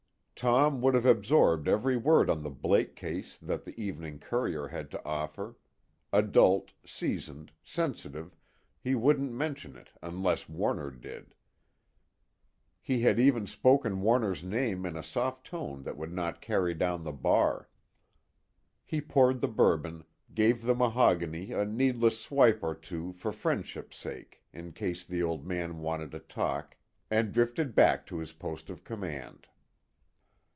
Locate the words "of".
28.71-28.83